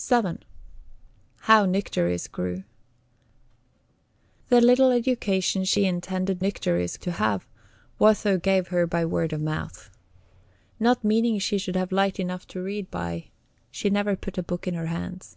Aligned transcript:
VII. 0.00 0.38
HOW 1.40 1.64
NYCTERIS 1.66 2.28
GREW. 2.28 2.62
The 4.48 4.60
little 4.60 4.92
education 4.92 5.64
she 5.64 5.86
intended 5.86 6.40
Nycteris 6.40 6.96
to 7.00 7.10
have, 7.10 7.48
Watho 7.98 8.38
gave 8.40 8.68
her 8.68 8.86
by 8.86 9.04
word 9.04 9.32
of 9.32 9.40
mouth. 9.40 9.90
Not 10.78 11.02
meaning 11.02 11.40
she 11.40 11.58
should 11.58 11.74
have 11.74 11.90
light 11.90 12.20
enough 12.20 12.46
to 12.54 12.62
read 12.62 12.92
by, 12.92 13.24
she 13.72 13.90
never 13.90 14.14
put 14.14 14.38
a 14.38 14.42
book 14.44 14.68
in 14.68 14.74
her 14.74 14.86
hands. 14.86 15.36